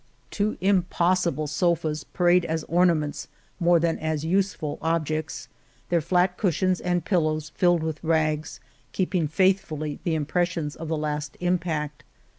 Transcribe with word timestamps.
Two 0.31 0.57
impossible 0.61 1.45
sofas 1.45 2.03
parade 2.05 2.43
as 2.45 2.63
ornaments 2.63 3.27
more 3.59 3.79
than 3.79 3.99
as 3.99 4.25
useful 4.25 4.79
ob 4.81 5.05
jects, 5.05 5.47
their 5.89 6.01
flat 6.01 6.37
cushions 6.39 6.81
and 6.81 7.05
pillows, 7.05 7.51
filled 7.53 7.83
with 7.83 8.03
rags, 8.03 8.59
keeping 8.93 9.27
faithfully 9.27 9.99
the 10.03 10.15
impressions 10.15 10.75
of 10.75 10.87
the 10.87 10.97
last 10.97 11.37
impact. 11.39 12.03